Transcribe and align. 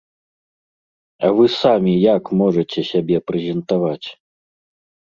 А 1.27 1.31
вы 1.39 1.45
самі 1.61 1.93
як 2.15 2.23
можаце 2.43 2.79
сябе 2.91 3.17
прэзентаваць? 3.31 4.07